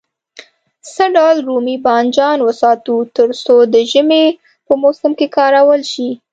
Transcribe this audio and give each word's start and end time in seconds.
څه 0.93 1.03
ډول 1.15 1.37
رومي 1.47 1.77
بانجان 1.85 2.37
وساتو 2.47 2.95
تر 3.17 3.29
څو 3.43 3.55
د 3.73 3.75
ژمي 3.91 4.25
په 4.65 4.73
موسم 4.83 5.11
کې 5.19 5.27
کارول 5.37 5.81
شي. 5.91 6.09